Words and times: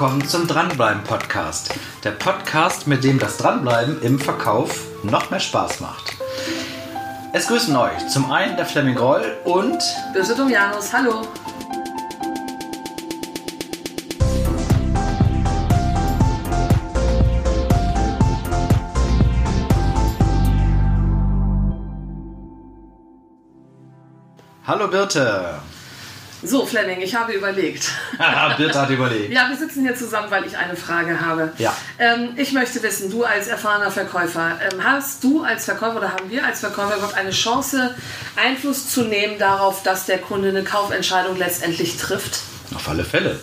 willkommen 0.00 0.28
zum 0.28 0.46
Dranbleiben 0.46 1.02
Podcast. 1.02 1.74
Der 2.04 2.12
Podcast, 2.12 2.86
mit 2.86 3.02
dem 3.02 3.18
das 3.18 3.36
Dranbleiben 3.36 4.00
im 4.00 4.20
Verkauf 4.20 4.86
noch 5.02 5.28
mehr 5.30 5.40
Spaß 5.40 5.80
macht. 5.80 6.16
Es 7.32 7.48
grüßen 7.48 7.74
euch 7.74 8.06
zum 8.06 8.30
einen 8.30 8.56
der 8.56 8.64
Fleming 8.64 8.96
Roll 8.96 9.24
und 9.44 9.82
Böse 10.12 10.36
Domianus, 10.36 10.92
hallo. 10.92 11.22
Hallo 24.64 24.86
Birte. 24.86 25.58
So, 26.42 26.64
Fleming, 26.64 27.00
ich 27.00 27.14
habe 27.16 27.32
überlegt. 27.32 27.90
Birte 28.56 28.80
hat 28.80 28.90
überlegt. 28.90 29.32
Ja, 29.32 29.48
wir 29.48 29.56
sitzen 29.56 29.82
hier 29.82 29.96
zusammen, 29.96 30.30
weil 30.30 30.46
ich 30.46 30.56
eine 30.56 30.76
Frage 30.76 31.20
habe. 31.20 31.52
Ja. 31.58 31.76
Ähm, 31.98 32.30
ich 32.36 32.52
möchte 32.52 32.80
wissen, 32.82 33.10
du 33.10 33.24
als 33.24 33.48
erfahrener 33.48 33.90
Verkäufer, 33.90 34.58
ähm, 34.72 34.84
hast 34.84 35.24
du 35.24 35.42
als 35.42 35.64
Verkäufer 35.64 35.96
oder 35.96 36.12
haben 36.12 36.30
wir 36.30 36.44
als 36.44 36.60
Verkäufer 36.60 36.96
überhaupt 36.96 37.16
eine 37.16 37.30
Chance, 37.30 37.94
Einfluss 38.36 38.88
zu 38.88 39.02
nehmen 39.02 39.38
darauf, 39.38 39.82
dass 39.82 40.06
der 40.06 40.18
Kunde 40.18 40.50
eine 40.50 40.62
Kaufentscheidung 40.62 41.36
letztendlich 41.36 41.96
trifft? 41.96 42.40
Auf 42.74 42.88
alle 42.88 43.04
Fälle. 43.04 43.40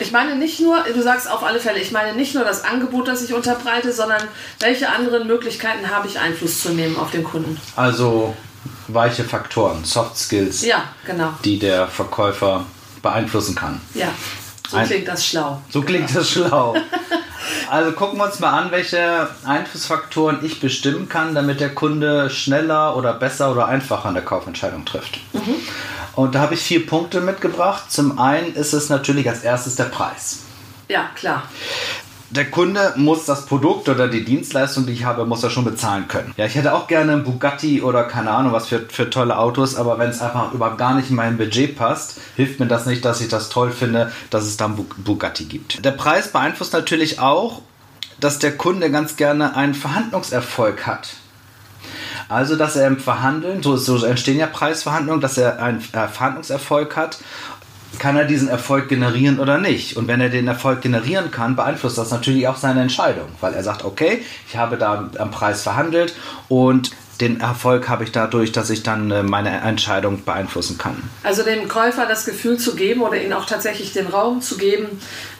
Ich 0.00 0.10
meine 0.10 0.34
nicht 0.34 0.58
nur, 0.58 0.82
du 0.82 1.00
sagst 1.00 1.30
auf 1.30 1.44
alle 1.44 1.60
Fälle, 1.60 1.78
ich 1.78 1.92
meine 1.92 2.16
nicht 2.16 2.34
nur 2.34 2.44
das 2.44 2.64
Angebot, 2.64 3.06
das 3.06 3.22
ich 3.22 3.34
unterbreite, 3.34 3.92
sondern 3.92 4.22
welche 4.58 4.88
anderen 4.88 5.28
Möglichkeiten 5.28 5.90
habe 5.90 6.08
ich 6.08 6.18
Einfluss 6.18 6.60
zu 6.60 6.70
nehmen 6.70 6.98
auf 6.98 7.12
den 7.12 7.22
Kunden? 7.22 7.60
Also 7.76 8.34
weiche 8.94 9.24
Faktoren, 9.24 9.84
Soft 9.84 10.16
Skills, 10.18 10.64
Ja, 10.64 10.84
genau. 11.06 11.30
die 11.44 11.58
der 11.58 11.86
Verkäufer 11.88 12.64
beeinflussen 13.02 13.54
kann. 13.54 13.80
Ja, 13.94 14.08
so 14.68 14.76
Ein- 14.76 14.86
klingt 14.86 15.08
das 15.08 15.26
schlau. 15.26 15.60
So 15.70 15.82
klingt 15.82 16.14
das 16.14 16.30
schlau. 16.30 16.74
Also 17.70 17.92
gucken 17.92 18.18
wir 18.18 18.26
uns 18.26 18.38
mal 18.38 18.50
an, 18.50 18.70
welche 18.70 19.28
Einflussfaktoren 19.44 20.44
ich 20.44 20.60
bestimmen 20.60 21.08
kann, 21.08 21.34
damit 21.34 21.60
der 21.60 21.74
Kunde 21.74 22.28
schneller 22.30 22.96
oder 22.96 23.14
besser 23.14 23.50
oder 23.50 23.66
einfacher 23.66 24.08
eine 24.10 24.22
Kaufentscheidung 24.22 24.84
trifft. 24.84 25.18
Und 26.14 26.34
da 26.34 26.40
habe 26.40 26.54
ich 26.54 26.60
vier 26.60 26.86
Punkte 26.86 27.20
mitgebracht. 27.20 27.84
Zum 27.90 28.18
einen 28.18 28.54
ist 28.54 28.72
es 28.74 28.90
natürlich 28.90 29.28
als 29.28 29.42
erstes 29.42 29.76
der 29.76 29.84
Preis. 29.84 30.40
Ja, 30.88 31.06
klar. 31.14 31.44
Der 32.34 32.50
Kunde 32.50 32.94
muss 32.96 33.26
das 33.26 33.44
Produkt 33.44 33.90
oder 33.90 34.08
die 34.08 34.24
Dienstleistung, 34.24 34.86
die 34.86 34.94
ich 34.94 35.04
habe, 35.04 35.26
muss 35.26 35.42
er 35.42 35.50
schon 35.50 35.66
bezahlen 35.66 36.08
können. 36.08 36.32
Ja, 36.38 36.46
ich 36.46 36.54
hätte 36.54 36.72
auch 36.72 36.86
gerne 36.86 37.12
einen 37.12 37.24
Bugatti 37.24 37.82
oder 37.82 38.04
keine 38.04 38.30
Ahnung 38.30 38.52
was 38.52 38.68
für, 38.68 38.80
für 38.88 39.10
tolle 39.10 39.36
Autos, 39.38 39.76
aber 39.76 39.98
wenn 39.98 40.08
es 40.08 40.22
einfach 40.22 40.50
überhaupt 40.54 40.78
gar 40.78 40.94
nicht 40.94 41.10
in 41.10 41.16
mein 41.16 41.36
Budget 41.36 41.76
passt, 41.76 42.18
hilft 42.34 42.58
mir 42.58 42.66
das 42.66 42.86
nicht, 42.86 43.04
dass 43.04 43.20
ich 43.20 43.28
das 43.28 43.50
toll 43.50 43.70
finde, 43.70 44.10
dass 44.30 44.44
es 44.44 44.56
da 44.56 44.64
einen 44.64 44.76
Bu- 44.76 44.86
Bugatti 44.96 45.44
gibt. 45.44 45.84
Der 45.84 45.90
Preis 45.90 46.32
beeinflusst 46.32 46.72
natürlich 46.72 47.20
auch, 47.20 47.60
dass 48.18 48.38
der 48.38 48.56
Kunde 48.56 48.90
ganz 48.90 49.16
gerne 49.16 49.54
einen 49.54 49.74
Verhandlungserfolg 49.74 50.86
hat. 50.86 51.10
Also, 52.30 52.56
dass 52.56 52.76
er 52.76 52.86
im 52.86 52.98
Verhandeln, 52.98 53.62
so, 53.62 53.76
so 53.76 54.02
entstehen 54.06 54.38
ja 54.38 54.46
Preisverhandlungen, 54.46 55.20
dass 55.20 55.36
er 55.36 55.60
einen 55.60 55.80
äh, 55.92 56.08
Verhandlungserfolg 56.08 56.96
hat, 56.96 57.18
kann 57.98 58.16
er 58.16 58.24
diesen 58.24 58.48
Erfolg 58.48 58.88
generieren 58.88 59.38
oder 59.38 59.58
nicht. 59.58 59.96
Und 59.96 60.08
wenn 60.08 60.20
er 60.20 60.28
den 60.28 60.48
Erfolg 60.48 60.80
generieren 60.80 61.30
kann, 61.30 61.56
beeinflusst 61.56 61.98
das 61.98 62.10
natürlich 62.10 62.48
auch 62.48 62.56
seine 62.56 62.82
Entscheidung, 62.82 63.28
weil 63.40 63.54
er 63.54 63.62
sagt, 63.62 63.84
okay, 63.84 64.22
ich 64.48 64.56
habe 64.56 64.76
da 64.76 65.10
am 65.18 65.30
Preis 65.30 65.62
verhandelt 65.62 66.14
und 66.48 66.90
den 67.22 67.40
Erfolg 67.40 67.88
habe 67.88 68.02
ich 68.02 68.10
dadurch, 68.10 68.50
dass 68.50 68.68
ich 68.68 68.82
dann 68.82 69.10
äh, 69.10 69.22
meine 69.22 69.60
Entscheidung 69.60 70.24
beeinflussen 70.24 70.76
kann. 70.76 71.00
Also 71.22 71.44
dem 71.44 71.68
Käufer 71.68 72.06
das 72.06 72.24
Gefühl 72.24 72.58
zu 72.58 72.74
geben 72.74 73.00
oder 73.00 73.22
ihnen 73.22 73.32
auch 73.32 73.46
tatsächlich 73.46 73.92
den 73.92 74.08
Raum 74.08 74.40
zu 74.40 74.56
geben, 74.58 74.86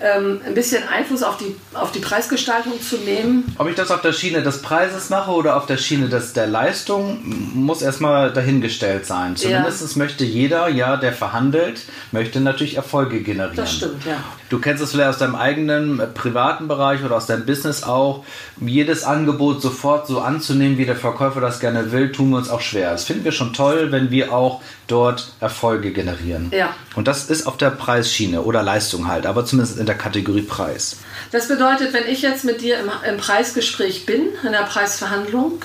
ähm, 0.01 0.41
ein 0.47 0.55
bisschen 0.55 0.87
Einfluss 0.89 1.25
auf 1.25 1.37
die, 1.39 1.57
auf 1.75 1.91
die 1.91 1.99
Preisgestaltung 1.99 2.81
zu 2.81 2.99
nehmen. 2.99 3.55
Ob 3.59 3.69
ich 3.69 3.75
das 3.75 3.91
auf 3.91 4.01
der 4.01 4.13
Schiene 4.13 4.43
des 4.43 4.63
Preises 4.63 5.11
mache 5.11 5.33
oder 5.33 5.57
auf 5.57 5.67
der 5.67 5.77
Schiene 5.77 6.09
des, 6.09 6.33
der 6.33 6.47
Leistung, 6.47 7.21
muss 7.55 7.83
erstmal 7.83 8.33
dahingestellt 8.33 9.05
sein. 9.05 9.37
Zumindest 9.37 9.97
möchte 9.97 10.25
jeder, 10.25 10.69
ja, 10.69 10.97
der 10.97 11.13
verhandelt, 11.13 11.83
möchte 12.13 12.41
natürlich 12.41 12.77
Erfolge 12.77 13.23
generieren. 13.23 13.57
Das 13.57 13.73
stimmt, 13.75 14.07
ja. 14.07 14.23
Du 14.51 14.61
kennst 14.61 14.83
es 14.83 14.93
vielleicht 14.93 15.09
aus 15.09 15.19
deinem 15.19 15.35
eigenen 15.35 15.99
äh, 15.99 16.07
privaten 16.07 16.69
Bereich 16.69 17.03
oder 17.03 17.17
aus 17.17 17.27
deinem 17.27 17.45
Business 17.45 17.83
auch. 17.83 18.25
Jedes 18.61 19.03
Angebot 19.03 19.61
sofort 19.61 20.07
so 20.07 20.21
anzunehmen, 20.21 20.79
wie 20.79 20.85
der 20.85 20.95
Verkäufer 20.95 21.41
das 21.41 21.59
gerne 21.59 21.72
will, 21.93 22.13
tun 22.13 22.31
wir 22.31 22.37
uns 22.37 22.49
auch 22.49 22.61
schwer. 22.61 22.91
Das 22.91 23.05
finden 23.05 23.25
wir 23.25 23.33
schon 23.33 23.53
toll, 23.53 23.93
wenn 23.93 24.11
wir 24.11 24.33
auch 24.33 24.61
dort 24.87 25.33
Erfolge 25.41 25.93
generieren. 25.93 26.51
Ja. 26.55 26.75
Und 26.95 27.09
das 27.09 27.31
ist 27.31 27.47
auf 27.47 27.57
der 27.57 27.71
Preisschiene 27.71 28.43
oder 28.43 28.63
Leistung 28.63 29.09
halt, 29.09 29.27
aber 29.27 29.45
zumindest 29.45 29.79
in 29.79 29.87
der 29.87 29.97
Kategorie 29.97 30.43
Preis. 30.43 30.99
Das 31.31 31.49
bedeutet, 31.49 31.93
wenn 31.93 32.07
ich 32.07 32.23
jetzt 32.23 32.45
mit 32.45 32.61
dir 32.61 32.79
im, 32.79 32.91
im 33.09 33.17
Preisgespräch 33.17 34.07
bin, 34.07 34.29
in 34.45 34.53
der 34.53 34.65
Preisverhandlung, 34.65 35.63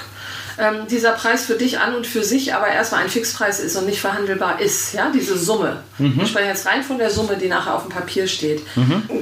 ähm, 0.60 0.88
dieser 0.90 1.12
Preis 1.12 1.46
für 1.46 1.56
dich 1.56 1.80
an 1.80 1.96
und 1.96 2.08
für 2.08 2.24
sich 2.24 2.54
aber 2.54 2.68
erstmal 2.68 3.04
ein 3.04 3.10
Fixpreis 3.10 3.60
ist 3.60 3.76
und 3.76 3.86
nicht 3.86 4.02
verhandelbar 4.02 4.60
ist, 4.60 4.94
ja, 4.94 5.10
diese 5.14 5.38
Summe. 5.38 5.84
Ich 6.00 6.30
spreche 6.30 6.48
jetzt 6.48 6.66
rein 6.68 6.84
von 6.84 6.98
der 6.98 7.10
Summe, 7.10 7.38
die 7.38 7.48
nachher 7.48 7.74
auf 7.76 7.84
dem 7.84 7.92
Papier 7.92 8.28
steht. 8.28 8.62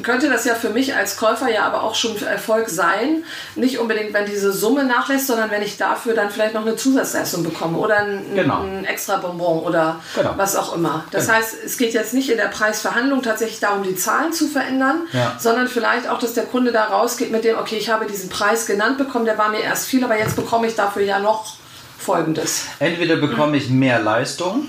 Könnte 0.03 0.29
das 0.29 0.46
ja 0.46 0.56
für 0.56 0.69
mich 0.69 0.94
als 0.96 1.18
Käufer 1.18 1.50
ja 1.50 1.63
aber 1.66 1.84
auch 1.84 1.96
schon 1.96 2.22
Erfolg 2.22 2.69
sein, 2.69 3.23
nicht 3.56 3.79
unbedingt, 3.79 4.13
wenn 4.13 4.25
diese 4.25 4.51
Summe 4.51 4.84
nachlässt, 4.84 5.28
sondern 5.28 5.51
wenn 5.51 5.62
ich 5.62 5.78
dafür 5.78 6.13
dann 6.13 6.29
vielleicht 6.29 6.53
noch 6.53 6.66
eine 6.66 6.75
Zusatzleistung 6.75 7.44
bekomme 7.44 7.78
oder 7.78 7.97
ein, 8.00 8.22
Genau. 8.35 8.63
ein 8.63 8.85
extra 8.85 9.17
Bonbon 9.17 9.59
oder 9.63 10.00
Genau. 10.16 10.34
was 10.38 10.56
auch 10.56 10.75
immer. 10.75 11.06
Das 11.12 11.25
Genau. 11.28 11.38
heißt, 11.38 11.56
es 11.66 11.78
geht 11.78 11.94
jetzt 11.94 12.13
nicht 12.13 12.29
in 12.29 12.38
der 12.38 12.47
Preisverhandlung 12.47 13.22
tatsächlich 13.22 13.59
darum, 13.59 13.84
die 13.84 13.96
Zahlen 13.96 14.34
zu 14.34 14.47
verändern, 14.47 15.02
Ja. 15.13 15.35
sondern 15.40 15.67
vielleicht 15.67 16.09
auch, 16.09 16.19
dass 16.19 16.34
der 16.34 16.46
Kunde 16.46 16.72
da 16.72 16.85
rausgeht 16.85 17.31
mit 17.31 17.44
dem, 17.44 17.57
okay, 17.57 17.78
ich 17.78 17.90
habe 17.90 18.06
diesen 18.06 18.29
Preis 18.29 18.66
genannt 18.66 18.97
bekommen, 18.97 19.25
der 19.25 19.38
war 19.38 19.50
mir 19.50 19.62
erst 19.62 19.88
viel, 19.88 20.03
aber 20.03 20.17
jetzt 20.17 20.35
bekomme 20.35 20.67
ich 20.67 20.75
dafür 20.75 21.03
ja 21.03 21.19
noch 21.25 21.53
Folgendes. 21.97 22.66
Entweder 22.80 23.18
bekomme 23.18 23.58
ich 23.58 23.69
mehr 23.69 24.00
Leistung 24.00 24.68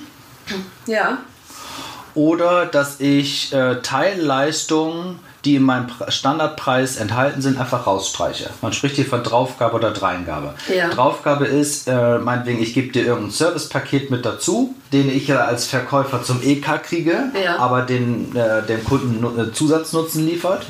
Ja, 0.87 1.19
oder 2.15 2.65
dass 2.67 2.99
ich 3.01 3.53
äh, 3.53 3.83
Teilleistungen, 3.83 5.19
die 5.45 5.57
in 5.57 5.63
meinem 5.63 5.87
Pre- 5.87 6.11
Standardpreis 6.11 6.97
enthalten 6.97 7.43
sind, 7.43 7.61
einfach 7.61 7.87
rausstreiche. 7.87 8.49
Man 8.63 8.73
spricht 8.73 8.97
hier 8.97 9.05
von 9.05 9.23
Draufgabe 9.23 9.77
oder 9.77 9.91
Dreingabe. 9.91 10.55
Ja. 10.75 10.89
Draufgabe 10.89 11.45
ist, 11.45 11.87
äh, 11.89 12.19
meinetwegen, 12.19 12.63
ich 12.63 12.73
gebe 12.73 12.91
dir 12.91 13.05
irgendein 13.05 13.33
Servicepaket 13.33 14.11
mit 14.11 14.25
dazu, 14.25 14.75
den 14.93 15.11
ich 15.11 15.29
ja 15.29 15.45
als 15.45 15.67
Verkäufer 15.67 16.23
zum 16.23 16.43
EK 16.43 16.83
kriege, 16.83 17.25
Ja. 17.43 17.59
aber 17.59 17.83
den, 17.83 18.35
äh, 18.37 18.63
dem 18.67 18.85
Kunden 18.85 19.25
äh, 19.39 19.53
Zusatznutzen 19.53 20.27
liefert. 20.27 20.67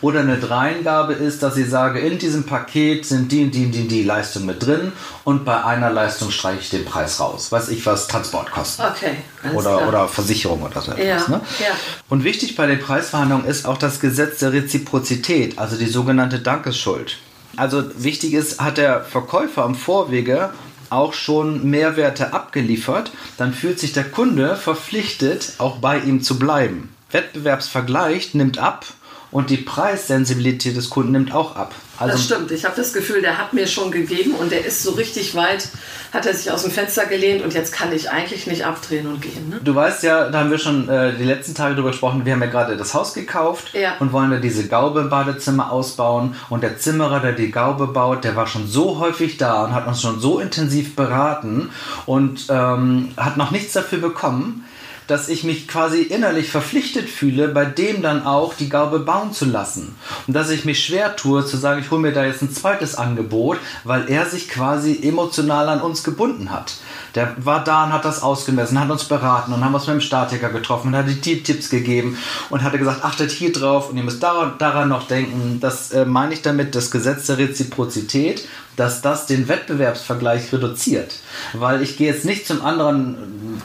Oder 0.00 0.20
eine 0.20 0.38
Dreingabe 0.38 1.12
ist, 1.12 1.42
dass 1.42 1.56
ich 1.56 1.68
sage, 1.68 1.98
in 2.00 2.18
diesem 2.18 2.44
Paket 2.44 3.04
sind 3.04 3.30
die 3.32 3.44
und 3.44 3.54
die 3.54 3.66
und 3.66 3.72
die, 3.72 3.88
die 3.88 4.04
Leistungen 4.04 4.46
mit 4.46 4.64
drin 4.64 4.92
und 5.24 5.44
bei 5.44 5.64
einer 5.64 5.90
Leistung 5.90 6.30
streiche 6.30 6.60
ich 6.60 6.70
den 6.70 6.84
Preis 6.84 7.20
raus. 7.20 7.52
Weiß 7.52 7.68
ich 7.68 7.84
was, 7.84 8.08
Transportkosten 8.08 8.84
okay. 8.86 9.16
oder, 9.54 9.76
klar. 9.76 9.88
oder 9.88 10.08
Versicherung 10.08 10.62
oder 10.62 10.80
so 10.80 10.92
etwas. 10.92 11.28
Ja, 11.28 11.28
ne? 11.28 11.40
ja. 11.58 11.66
Und 12.08 12.24
wichtig 12.24 12.56
bei 12.56 12.66
den 12.66 12.80
Preisverhandlungen 12.80 13.46
ist 13.46 13.66
auch 13.66 13.76
das 13.76 14.00
Gesetz 14.00 14.38
der 14.38 14.52
Reziprozität, 14.52 15.58
also 15.58 15.76
die 15.76 15.86
sogenannte 15.86 16.38
Dankesschuld. 16.38 17.18
Also 17.56 17.82
wichtig 17.96 18.34
ist, 18.34 18.60
hat 18.60 18.78
der 18.78 19.02
Verkäufer 19.02 19.64
am 19.64 19.74
Vorwege 19.74 20.50
auch 20.90 21.12
schon 21.12 21.68
Mehrwerte 21.68 22.32
abgeliefert, 22.32 23.10
dann 23.36 23.52
fühlt 23.52 23.78
sich 23.78 23.92
der 23.92 24.04
Kunde 24.04 24.56
verpflichtet, 24.56 25.54
auch 25.58 25.78
bei 25.78 25.98
ihm 25.98 26.22
zu 26.22 26.38
bleiben. 26.38 26.94
Wettbewerbsvergleich 27.10 28.34
nimmt 28.34 28.58
ab 28.58 28.86
und 29.30 29.50
die 29.50 29.58
Preissensibilität 29.58 30.76
des 30.76 30.90
Kunden 30.90 31.12
nimmt 31.12 31.34
auch 31.34 31.56
ab. 31.56 31.74
Also 31.98 32.12
das 32.12 32.24
stimmt. 32.24 32.50
Ich 32.52 32.64
habe 32.64 32.76
das 32.76 32.92
Gefühl, 32.92 33.20
der 33.22 33.38
hat 33.38 33.52
mir 33.52 33.66
schon 33.66 33.90
gegeben 33.90 34.32
und 34.34 34.52
der 34.52 34.64
ist 34.64 34.82
so 34.84 34.92
richtig 34.92 35.34
weit, 35.34 35.68
hat 36.12 36.26
er 36.26 36.32
sich 36.34 36.50
aus 36.50 36.62
dem 36.62 36.70
Fenster 36.70 37.06
gelehnt 37.06 37.42
und 37.42 37.52
jetzt 37.54 37.72
kann 37.72 37.92
ich 37.92 38.10
eigentlich 38.10 38.46
nicht 38.46 38.64
abdrehen 38.64 39.06
und 39.08 39.20
gehen. 39.20 39.48
Ne? 39.48 39.60
Du 39.62 39.74
weißt 39.74 40.04
ja, 40.04 40.30
da 40.30 40.38
haben 40.40 40.50
wir 40.50 40.58
schon 40.58 40.88
äh, 40.88 41.14
die 41.16 41.24
letzten 41.24 41.54
Tage 41.54 41.74
drüber 41.74 41.90
gesprochen, 41.90 42.24
wir 42.24 42.32
haben 42.32 42.40
ja 42.42 42.48
gerade 42.48 42.76
das 42.76 42.94
Haus 42.94 43.14
gekauft 43.14 43.72
Ja. 43.74 43.94
und 43.98 44.12
wollen 44.12 44.30
da 44.30 44.36
diese 44.36 44.68
Gaube 44.68 45.00
im 45.00 45.10
Badezimmer 45.10 45.72
ausbauen. 45.72 46.36
Und 46.48 46.62
der 46.62 46.78
Zimmerer, 46.78 47.18
der 47.20 47.32
die 47.32 47.50
Gaube 47.50 47.88
baut, 47.88 48.22
der 48.22 48.36
war 48.36 48.46
schon 48.46 48.68
so 48.68 48.98
häufig 49.00 49.36
da 49.36 49.64
und 49.64 49.72
hat 49.74 49.86
uns 49.88 50.00
schon 50.00 50.20
so 50.20 50.38
intensiv 50.38 50.94
beraten 50.94 51.70
und 52.06 52.46
ähm, 52.48 53.10
hat 53.16 53.36
noch 53.36 53.50
nichts 53.50 53.72
dafür 53.72 53.98
bekommen, 53.98 54.64
dass 55.08 55.28
ich 55.28 55.42
mich 55.42 55.66
quasi 55.66 56.02
innerlich 56.02 56.50
verpflichtet 56.50 57.08
fühle, 57.08 57.48
bei 57.48 57.64
dem 57.64 58.02
dann 58.02 58.24
auch 58.24 58.54
die 58.54 58.68
Gaube 58.68 59.00
bauen 59.00 59.32
zu 59.32 59.46
lassen. 59.46 59.96
Und 60.26 60.34
dass 60.34 60.50
ich 60.50 60.64
mich 60.64 60.84
schwer 60.84 61.16
tue, 61.16 61.44
zu 61.44 61.56
sagen, 61.56 61.80
ich 61.80 61.90
hole 61.90 62.00
mir 62.00 62.12
da 62.12 62.24
jetzt 62.24 62.42
ein 62.42 62.52
zweites 62.52 62.94
Angebot, 62.94 63.58
weil 63.84 64.08
er 64.08 64.26
sich 64.26 64.48
quasi 64.48 65.00
emotional 65.02 65.68
an 65.68 65.80
uns 65.80 66.04
gebunden 66.04 66.50
hat. 66.50 66.74
Der 67.14 67.34
war 67.38 67.64
da 67.64 67.84
und 67.84 67.92
hat 67.92 68.04
das 68.04 68.22
ausgemessen, 68.22 68.78
hat 68.78 68.90
uns 68.90 69.04
beraten 69.04 69.52
und 69.52 69.64
haben 69.64 69.74
uns 69.74 69.86
mit 69.86 69.94
dem 69.94 70.00
Statiker 70.02 70.50
getroffen 70.50 70.88
und 70.88 70.96
hat 70.96 71.08
die 71.08 71.42
Tipps 71.42 71.70
gegeben 71.70 72.18
und 72.50 72.62
hatte 72.62 72.78
gesagt, 72.78 73.02
achtet 73.02 73.30
hier 73.30 73.52
drauf 73.52 73.90
und 73.90 73.96
ihr 73.96 74.04
müsst 74.04 74.22
daran, 74.22 74.52
daran 74.58 74.90
noch 74.90 75.08
denken. 75.08 75.58
Das 75.60 75.90
äh, 75.90 76.04
meine 76.04 76.34
ich 76.34 76.42
damit, 76.42 76.74
das 76.74 76.90
Gesetz 76.90 77.26
der 77.26 77.38
Reziprozität, 77.38 78.46
dass 78.78 79.02
das 79.02 79.26
den 79.26 79.48
Wettbewerbsvergleich 79.48 80.52
reduziert. 80.52 81.16
Weil 81.52 81.82
ich 81.82 81.96
gehe 81.96 82.12
jetzt 82.12 82.24
nicht 82.24 82.46
zum 82.46 82.64
anderen 82.64 83.60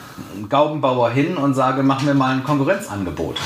Gaubenbauer 0.48 1.10
hin 1.10 1.36
und 1.36 1.54
sage, 1.54 1.82
mach 1.82 2.02
mir 2.02 2.14
mal 2.14 2.34
ein 2.34 2.44
Konkurrenzangebot. 2.44 3.36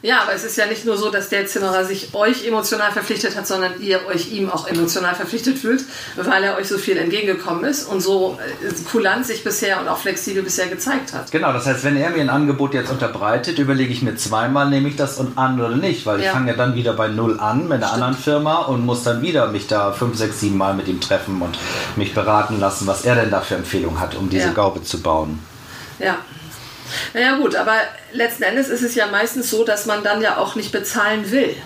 Ja, 0.00 0.20
aber 0.22 0.32
es 0.32 0.44
ist 0.44 0.56
ja 0.56 0.66
nicht 0.66 0.84
nur 0.84 0.96
so, 0.96 1.10
dass 1.10 1.28
der 1.28 1.46
Zimmerer 1.46 1.84
sich 1.84 2.14
euch 2.14 2.46
emotional 2.46 2.92
verpflichtet 2.92 3.36
hat, 3.36 3.48
sondern 3.48 3.80
ihr 3.80 4.06
euch 4.06 4.30
ihm 4.30 4.48
auch 4.48 4.68
emotional 4.68 5.14
verpflichtet 5.16 5.58
fühlt, 5.58 5.84
weil 6.14 6.44
er 6.44 6.56
euch 6.56 6.68
so 6.68 6.78
viel 6.78 6.96
entgegengekommen 6.96 7.64
ist 7.64 7.84
und 7.88 8.00
so 8.00 8.38
äh, 8.62 8.72
kulant 8.90 9.26
sich 9.26 9.42
bisher 9.42 9.80
und 9.80 9.88
auch 9.88 9.98
flexibel 9.98 10.44
bisher 10.44 10.68
gezeigt 10.68 11.12
hat. 11.14 11.32
Genau, 11.32 11.52
das 11.52 11.66
heißt, 11.66 11.82
wenn 11.82 11.96
er 11.96 12.10
mir 12.10 12.20
ein 12.20 12.30
Angebot 12.30 12.74
jetzt 12.74 12.90
unterbreitet, 12.92 13.58
überlege 13.58 13.92
ich 13.92 14.02
mir 14.02 14.14
zweimal, 14.14 14.70
nehme 14.70 14.88
ich 14.88 14.94
das 14.94 15.18
und 15.18 15.36
an 15.36 15.58
oder 15.60 15.74
nicht, 15.76 16.06
weil 16.06 16.20
ich 16.20 16.26
Ja. 16.26 16.32
fange 16.32 16.52
ja 16.52 16.56
dann 16.56 16.76
wieder 16.76 16.92
bei 16.92 17.08
Null 17.08 17.40
an 17.40 17.64
mit 17.64 17.72
einer 17.78 17.88
Stimmt. 17.88 17.92
anderen 18.02 18.22
Firma 18.22 18.56
und 18.66 18.86
muss 18.86 19.02
dann 19.02 19.20
wieder 19.20 19.48
mich 19.48 19.66
da 19.66 19.90
fünf, 19.90 20.16
sechs, 20.16 20.38
sieben 20.38 20.58
Mal 20.58 20.74
mit 20.74 20.86
ihm 20.86 21.00
treffen 21.00 21.42
und 21.42 21.58
mich 21.96 22.14
beraten 22.14 22.60
lassen, 22.60 22.86
was 22.86 23.04
er 23.04 23.16
denn 23.16 23.32
da 23.32 23.40
für 23.40 23.56
Empfehlungen 23.56 23.98
hat, 23.98 24.14
um 24.14 24.30
diese 24.30 24.46
Ja. 24.46 24.52
Gaube 24.52 24.82
zu 24.84 25.00
bauen. 25.02 25.40
Ja. 25.98 26.18
Naja 27.14 27.36
gut, 27.36 27.54
aber 27.56 27.74
letzten 28.12 28.44
Endes 28.44 28.68
ist 28.68 28.82
es 28.82 28.94
ja 28.94 29.06
meistens 29.06 29.50
so, 29.50 29.64
dass 29.64 29.86
man 29.86 30.02
dann 30.02 30.20
ja 30.20 30.36
auch 30.38 30.54
nicht 30.54 30.72
bezahlen 30.72 31.30
will. 31.30 31.56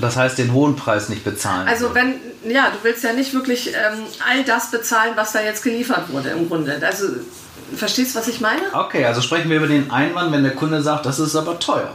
Das 0.00 0.16
heißt, 0.16 0.38
den 0.38 0.52
hohen 0.52 0.76
Preis 0.76 1.08
nicht 1.08 1.24
bezahlen. 1.24 1.68
Also 1.68 1.94
wenn, 1.94 2.14
ja, 2.48 2.70
du 2.70 2.78
willst 2.82 3.04
ja 3.04 3.12
nicht 3.12 3.34
wirklich 3.34 3.68
ähm, 3.68 4.04
all 4.26 4.42
das 4.44 4.70
bezahlen, 4.70 5.12
was 5.16 5.32
da 5.32 5.42
jetzt 5.42 5.62
geliefert 5.62 6.10
wurde 6.10 6.30
im 6.30 6.48
Grunde. 6.48 6.80
Also 6.84 7.08
verstehst 7.76 8.14
du, 8.14 8.18
was 8.18 8.28
ich 8.28 8.40
meine? 8.40 8.62
Okay, 8.72 9.04
also 9.04 9.20
sprechen 9.20 9.50
wir 9.50 9.58
über 9.58 9.66
den 9.66 9.90
Einwand, 9.90 10.32
wenn 10.32 10.42
der 10.42 10.54
Kunde 10.54 10.82
sagt, 10.82 11.06
das 11.06 11.18
ist 11.18 11.36
aber 11.36 11.58
teuer. 11.58 11.94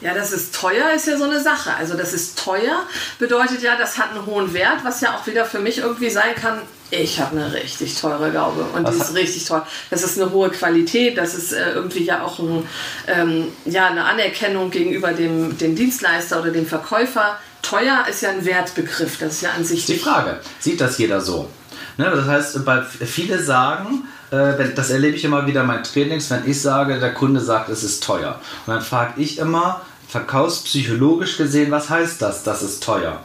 Ja, 0.00 0.14
das 0.14 0.32
ist 0.32 0.54
teuer, 0.54 0.90
ist 0.94 1.06
ja 1.06 1.16
so 1.16 1.24
eine 1.24 1.40
Sache. 1.40 1.74
Also 1.74 1.94
das 1.94 2.12
ist 2.12 2.38
teuer, 2.38 2.82
bedeutet 3.18 3.62
ja, 3.62 3.76
das 3.76 3.98
hat 3.98 4.10
einen 4.10 4.26
hohen 4.26 4.52
Wert, 4.52 4.84
was 4.84 5.00
ja 5.00 5.16
auch 5.16 5.26
wieder 5.26 5.44
für 5.44 5.58
mich 5.58 5.78
irgendwie 5.78 6.10
sein 6.10 6.34
kann, 6.34 6.60
ich 6.90 7.18
habe 7.18 7.36
eine 7.36 7.52
richtig 7.52 8.00
teure 8.00 8.30
Gaube 8.30 8.62
und 8.62 8.84
Was 8.84 8.94
die 8.94 9.02
ist 9.02 9.14
richtig 9.14 9.44
toll. 9.44 9.62
Das 9.90 10.04
ist 10.04 10.20
eine 10.20 10.30
hohe 10.30 10.50
Qualität, 10.50 11.18
das 11.18 11.34
ist 11.34 11.52
äh, 11.52 11.72
irgendwie 11.72 12.04
ja 12.04 12.22
auch 12.22 12.38
ein, 12.38 12.68
ähm, 13.08 13.48
ja, 13.64 13.88
eine 13.88 14.04
Anerkennung 14.04 14.70
gegenüber 14.70 15.12
dem, 15.12 15.58
dem 15.58 15.74
Dienstleister 15.74 16.40
oder 16.40 16.52
dem 16.52 16.66
Verkäufer. 16.66 17.38
Teuer 17.62 18.04
ist 18.08 18.22
ja 18.22 18.30
ein 18.30 18.44
Wertbegriff, 18.44 19.18
das 19.18 19.34
ist 19.34 19.42
ja 19.42 19.50
an 19.50 19.64
sich 19.64 19.86
Die 19.86 19.98
Frage, 19.98 20.40
sieht 20.60 20.80
das 20.80 20.98
jeder 20.98 21.20
so? 21.20 21.50
Ne, 21.96 22.08
das 22.14 22.26
heißt, 22.26 22.64
bei, 22.64 22.82
viele 22.82 23.42
sagen, 23.42 24.06
das 24.30 24.90
erlebe 24.90 25.16
ich 25.16 25.24
immer 25.24 25.46
wieder 25.46 25.60
in 25.60 25.66
meinen 25.66 25.84
Trainings, 25.84 26.30
wenn 26.30 26.48
ich 26.48 26.60
sage, 26.60 26.98
der 26.98 27.14
Kunde 27.14 27.40
sagt, 27.40 27.68
es 27.68 27.84
ist 27.84 28.02
teuer. 28.02 28.40
Und 28.66 28.74
dann 28.74 28.82
frage 28.82 29.20
ich 29.20 29.38
immer, 29.38 29.82
verkaufspsychologisch 30.08 31.36
gesehen, 31.36 31.70
was 31.70 31.90
heißt 31.90 32.20
das, 32.22 32.42
das 32.42 32.62
ist 32.62 32.82
teuer? 32.82 33.20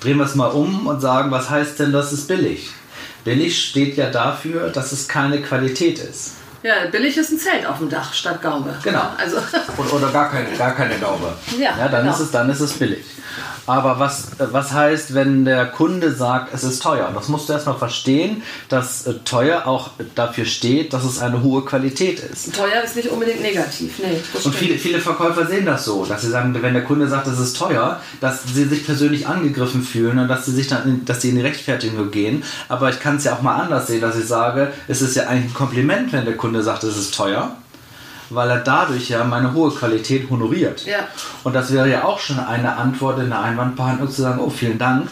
Drehen 0.00 0.18
wir 0.18 0.24
es 0.24 0.34
mal 0.34 0.48
um 0.48 0.86
und 0.86 1.00
sagen, 1.00 1.30
was 1.30 1.50
heißt 1.50 1.78
denn, 1.78 1.92
das 1.92 2.12
ist 2.12 2.28
billig? 2.28 2.70
Billig 3.24 3.62
steht 3.62 3.96
ja 3.96 4.10
dafür, 4.10 4.70
dass 4.70 4.92
es 4.92 5.08
keine 5.08 5.42
Qualität 5.42 5.98
ist. 5.98 6.32
Ja, 6.62 6.74
billig 6.90 7.16
ist 7.16 7.30
ein 7.30 7.38
Zelt 7.38 7.66
auf 7.66 7.78
dem 7.78 7.88
Dach 7.88 8.12
statt 8.12 8.42
Gaube. 8.42 8.74
Genau. 8.82 8.98
Ja, 8.98 9.16
Also, 9.16 9.36
Oder, 9.76 9.92
oder 9.94 10.12
gar, 10.12 10.30
keine, 10.30 10.56
gar 10.56 10.72
keine 10.74 10.98
Gaube. 10.98 11.32
Ja, 11.58 11.88
dann, 11.88 12.02
genau. 12.02 12.14
ist 12.14 12.20
es, 12.20 12.30
dann 12.30 12.50
ist 12.50 12.60
es 12.60 12.72
billig. 12.72 13.04
Aber 13.68 13.98
was, 13.98 14.30
äh, 14.38 14.46
was 14.50 14.72
heißt, 14.72 15.12
wenn 15.12 15.44
der 15.44 15.66
Kunde 15.66 16.12
sagt, 16.14 16.54
es 16.54 16.64
ist 16.64 16.82
teuer? 16.82 17.10
Das 17.14 17.28
musst 17.28 17.50
du 17.50 17.52
erstmal 17.52 17.76
verstehen, 17.76 18.42
dass 18.70 19.06
äh, 19.06 19.12
teuer 19.26 19.66
auch 19.66 19.90
dafür 20.14 20.46
steht, 20.46 20.94
dass 20.94 21.04
es 21.04 21.20
eine 21.20 21.42
hohe 21.42 21.62
Qualität 21.66 22.18
ist. 22.20 22.56
teuer 22.56 22.82
ist 22.82 22.96
nicht 22.96 23.10
unbedingt 23.10 23.42
negativ. 23.42 23.98
Nee, 23.98 24.22
Und 24.42 24.54
viele, 24.54 24.78
viele 24.78 25.00
Verkäufer 25.00 25.46
sehen 25.46 25.66
das 25.66 25.84
so, 25.84 26.06
dass 26.06 26.22
sie 26.22 26.30
sagen, 26.30 26.56
wenn 26.62 26.72
der 26.72 26.84
Kunde 26.84 27.08
sagt, 27.08 27.26
es 27.26 27.38
ist 27.38 27.58
teuer, 27.58 28.00
dass 28.22 28.44
sie 28.54 28.64
sich 28.64 28.86
persönlich 28.86 29.28
angegriffen 29.28 29.82
fühlen 29.82 30.18
und 30.18 30.28
dass 30.28 30.46
sie 30.46 30.52
sich 30.52 30.68
dann, 30.68 30.84
in, 30.84 31.04
dass 31.04 31.20
sie 31.20 31.28
in 31.28 31.36
die 31.36 31.42
Rechtfertigung 31.42 32.10
gehen. 32.10 32.44
Aber 32.70 32.88
ich 32.88 33.00
kann 33.00 33.16
es 33.16 33.24
ja 33.24 33.34
auch 33.34 33.42
mal 33.42 33.56
anders 33.56 33.88
sehen, 33.88 34.00
dass 34.00 34.16
ich 34.16 34.26
sage, 34.26 34.72
es 34.88 35.02
ist 35.02 35.14
ja 35.14 35.26
eigentlich 35.26 35.50
ein 35.52 35.54
Kompliment, 35.54 36.10
wenn 36.14 36.24
der 36.24 36.38
Kunde 36.38 36.47
sagt, 36.62 36.84
es 36.84 36.96
ist 36.96 37.14
teuer, 37.14 37.52
weil 38.30 38.50
er 38.50 38.58
dadurch 38.58 39.08
ja 39.08 39.24
meine 39.24 39.52
hohe 39.54 39.70
Qualität 39.70 40.28
honoriert. 40.30 40.84
Ja. 40.84 40.98
Und 41.44 41.54
das 41.54 41.72
wäre 41.72 41.88
ja 41.88 42.04
auch 42.04 42.18
schon 42.18 42.38
eine 42.38 42.76
Antwort 42.76 43.18
in 43.18 43.30
der 43.30 43.40
Einwandbehandlung 43.40 44.10
zu 44.10 44.22
sagen, 44.22 44.40
oh 44.40 44.50
vielen 44.50 44.78
Dank, 44.78 45.08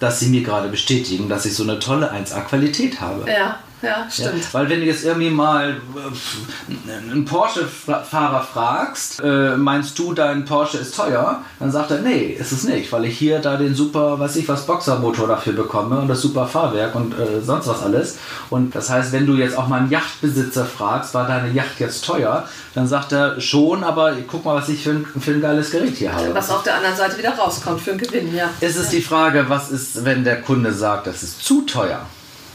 dass 0.00 0.20
Sie 0.20 0.28
mir 0.28 0.42
gerade 0.42 0.68
bestätigen, 0.68 1.28
dass 1.28 1.46
ich 1.46 1.54
so 1.54 1.62
eine 1.62 1.78
tolle 1.78 2.12
1A-Qualität 2.12 3.00
habe. 3.00 3.30
Ja, 3.30 3.58
ja, 3.82 3.88
Ja, 3.88 4.06
stimmt. 4.10 4.52
weil 4.54 4.68
wenn 4.68 4.80
du 4.80 4.86
jetzt 4.86 5.04
irgendwie 5.04 5.30
mal 5.30 5.76
äh, 5.76 7.10
einen 7.10 7.24
Porsche-Fahrer 7.24 8.42
fragst, 8.42 9.20
äh, 9.22 9.56
meinst 9.56 9.98
du, 9.98 10.12
dein 10.12 10.44
Porsche 10.44 10.78
ist 10.78 10.96
teuer? 10.96 11.42
Dann 11.58 11.70
sagt 11.70 11.90
er, 11.90 11.98
nee, 11.98 12.36
ist 12.38 12.52
es 12.52 12.64
nicht, 12.64 12.90
weil 12.92 13.04
ich 13.04 13.18
hier 13.18 13.38
da 13.38 13.56
den 13.56 13.74
super, 13.74 14.18
weiß 14.18 14.36
ich 14.36 14.48
was, 14.48 14.66
Boxermotor 14.66 15.28
dafür 15.28 15.52
bekomme 15.52 15.98
und 15.98 16.08
das 16.08 16.22
super 16.22 16.46
Fahrwerk 16.46 16.94
und 16.94 17.12
äh, 17.18 17.42
sonst 17.42 17.66
was 17.66 17.82
alles. 17.82 18.18
Und 18.50 18.74
das 18.74 18.90
heißt, 18.90 19.12
wenn 19.12 19.26
du 19.26 19.34
jetzt 19.34 19.56
auch 19.56 19.68
mal 19.68 19.80
einen 19.80 19.90
Yachtbesitzer 19.90 20.64
fragst, 20.64 21.14
war 21.14 21.26
deine 21.26 21.52
Yacht 21.52 21.78
jetzt 21.78 22.04
teuer? 22.04 22.48
Dann 22.74 22.86
sagt 22.86 23.12
er 23.12 23.40
schon, 23.40 23.84
aber 23.84 24.12
guck 24.26 24.44
mal, 24.44 24.54
was 24.56 24.68
ich 24.68 24.82
für 24.82 24.90
ein, 24.90 25.06
für 25.20 25.32
ein 25.32 25.40
geiles 25.40 25.70
Gerät 25.70 25.96
hier 25.96 26.12
habe. 26.12 26.34
Was 26.34 26.50
auf 26.50 26.62
der 26.62 26.76
anderen 26.76 26.96
Seite 26.96 27.16
wieder 27.18 27.34
rauskommt 27.34 27.80
für 27.80 27.90
einen 27.90 28.00
Gewinn, 28.00 28.34
ja. 28.34 28.50
ist 28.60 28.76
es 28.76 28.88
die 28.90 29.00
Frage, 29.00 29.46
was 29.48 29.70
ist, 29.70 30.04
wenn 30.04 30.24
der 30.24 30.42
Kunde 30.42 30.72
sagt, 30.72 31.06
das 31.06 31.22
ist 31.22 31.42
zu 31.42 31.62
teuer? 31.62 32.00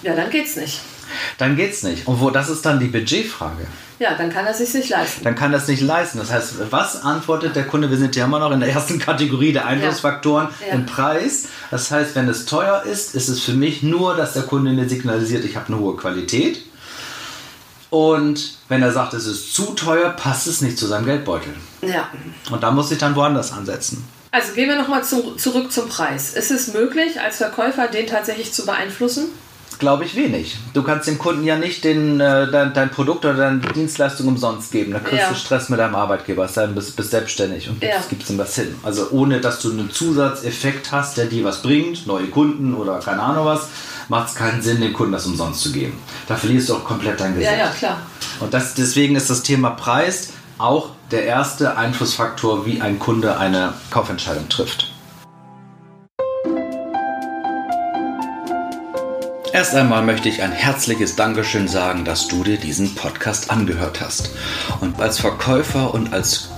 Ja, 0.03 0.15
dann 0.15 0.29
geht's 0.29 0.56
nicht. 0.56 0.81
Dann 1.38 1.56
geht's 1.56 1.83
nicht. 1.83 2.07
Und 2.07 2.19
wo, 2.19 2.29
das 2.29 2.50
ist 2.50 2.65
dann 2.65 2.79
die 2.79 2.88
Budgetfrage. 2.88 3.65
Ja, 4.00 4.15
dann 4.15 4.31
kann 4.31 4.47
er 4.47 4.53
sich 4.53 4.73
nicht 4.73 4.89
leisten. 4.89 5.23
dann 5.23 5.35
kann 5.35 5.51
das 5.51 5.68
nicht 5.68 5.81
leisten. 5.81 6.18
Das 6.18 6.31
heißt, 6.31 6.53
was 6.71 7.03
antwortet 7.03 7.56
der 7.56 7.68
Kunde? 7.68 7.89
Wir 7.91 7.97
sind 7.97 8.15
ja 8.15 8.25
immer 8.25 8.39
noch 8.39 8.51
in 8.51 8.59
der 8.59 8.69
ersten 8.69 8.97
Kategorie 8.97 9.53
der 9.53 9.65
Einflussfaktoren 9.68 10.47
Ja. 10.68 10.73
im 10.73 10.85
Preis. 10.88 11.45
Das 11.69 11.91
heißt, 11.91 12.15
wenn 12.15 12.27
es 12.27 12.45
teuer 12.45 12.83
ist, 12.83 13.13
ist 13.13 13.27
es 13.29 13.41
für 13.41 13.53
mich 13.53 13.83
nur, 13.83 14.15
dass 14.15 14.33
der 14.33 14.44
Kunde 14.44 14.71
mir 14.71 14.89
signalisiert, 14.89 15.45
ich 15.45 15.56
habe 15.56 15.68
eine 15.68 15.77
hohe 15.77 15.95
Qualität. 15.97 16.63
Und 17.89 18.57
wenn 18.69 18.81
er 18.81 18.91
sagt, 18.91 19.13
es 19.13 19.25
ist 19.25 19.53
zu 19.53 19.74
teuer, 19.74 20.12
passt 20.12 20.47
es 20.47 20.62
nicht 20.62 20.77
zu 20.77 20.88
seinem 20.88 21.06
Geldbeutel. 21.06 21.53
Ja. 21.81 22.09
Und 22.50 22.63
da 22.63 22.71
muss 22.71 22.89
ich 22.91 22.97
dann 22.97 23.15
woanders 23.15 23.51
ansetzen. 23.51 24.03
Also 24.31 24.53
gehen 24.53 24.69
wir 24.69 24.77
nochmal 24.77 25.03
zu, 25.03 25.35
zurück 25.35 25.71
zum 25.74 25.89
Preis. 25.89 26.33
Ist 26.33 26.51
es 26.51 26.74
möglich, 26.74 27.19
als 27.19 27.38
Verkäufer 27.38 27.88
den 27.89 28.07
tatsächlich 28.07 28.53
zu 28.53 28.65
beeinflussen? 28.65 29.25
Glaube 29.81 30.06
ich 30.06 30.16
wenig. 30.16 30.57
Du 30.75 30.83
kannst 30.83 31.07
dem 31.07 31.18
Kunden 31.18 31.44
ja 31.44 31.56
nicht 31.56 31.83
den, 31.83 32.19
äh, 32.19 32.51
dein, 32.51 32.72
dein 32.72 32.92
Produkt 32.92 33.25
oder 33.25 33.33
deine 33.33 33.57
Dienstleistung 33.62 34.28
umsonst 34.28 34.72
geben. 34.72 34.94
Da 34.94 35.00
kriegst 35.00 35.24
Ja. 35.24 35.30
du 35.30 35.36
Stress 35.36 35.69
mit 35.69 35.80
deinem 35.80 35.95
Arbeitgeber, 35.95 36.45
es 36.45 36.54
sei 36.54 36.62
denn, 36.68 36.69
du 36.69 36.75
bist, 36.75 36.95
bist 36.95 37.10
selbstständig 37.10 37.68
und 37.68 37.81
Ja. 37.81 37.94
gibst, 37.95 38.10
gibst 38.10 38.30
ihm 38.30 38.38
was 38.38 38.54
hin. 38.54 38.75
Also 38.83 39.07
ohne, 39.10 39.42
dass 39.42 39.60
du 39.60 39.72
einen 39.72 39.89
Zusatzeffekt 39.89 40.92
hast, 40.92 41.18
der 41.18 41.25
dir 41.25 41.44
was 41.44 41.63
bringt, 41.63 42.06
neue 42.06 42.28
Kunden 42.28 42.75
oder 42.75 43.00
keine 43.00 43.24
Ahnung 43.24 43.45
was, 43.48 43.69
macht 44.07 44.30
es 44.30 44.36
keinen 44.36 44.62
Sinn, 44.62 44.81
dem 44.81 44.94
Kunden 44.94 45.13
das 45.13 45.25
umsonst 45.25 45.62
zu 45.62 45.72
geben. 45.72 45.94
Da 46.27 46.36
verlierst 46.36 46.70
du 46.70 46.75
auch 46.75 46.84
komplett 46.86 47.20
dein 47.20 47.34
Gesicht. 47.34 47.51
Ja, 47.51 47.58
ja, 47.65 47.72
klar. 47.72 47.98
Und 48.39 48.53
das, 48.53 48.75
deswegen 48.75 49.15
ist 49.15 49.32
das 49.32 49.41
Thema 49.41 49.72
Preis 49.72 50.29
auch 50.60 50.89
der 51.10 51.24
erste 51.25 51.75
Einflussfaktor, 51.75 52.67
wie 52.67 52.82
ein 52.82 53.00
Kunde 53.00 53.38
eine 53.38 53.74
Kaufentscheidung 53.89 54.48
trifft. 54.48 54.91
Erst 59.62 59.75
einmal 59.75 60.01
möchte 60.01 60.27
ich 60.27 60.41
ein 60.41 60.53
herzliches 60.53 61.15
Dankeschön 61.15 61.68
sagen, 61.68 62.03
dass 62.03 62.27
du 62.27 62.44
dir 62.44 62.58
diesen 62.58 62.96
Podcast 62.96 63.51
angehört 63.51 64.01
hast. 64.01 64.32
Und 64.80 65.00
als 65.00 65.20
Verkäufer 65.20 65.94
und 65.94 66.13
als 66.13 66.50